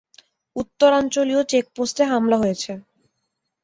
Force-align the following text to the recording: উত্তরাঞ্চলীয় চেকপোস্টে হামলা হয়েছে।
উত্তরাঞ্চলীয় 0.55 1.41
চেকপোস্টে 1.51 2.03
হামলা 2.11 2.37
হয়েছে। 2.37 2.71